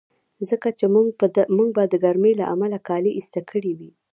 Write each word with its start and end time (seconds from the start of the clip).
ځکه 0.49 0.67
چې 0.79 0.85
موږ 1.57 1.67
به 1.77 1.83
د 1.91 1.95
ګرمۍ 2.03 2.33
له 2.39 2.45
امله 2.53 2.77
کالي 2.87 3.11
ایسته 3.15 3.39
کړي 3.49 3.71
وي. 3.79 3.91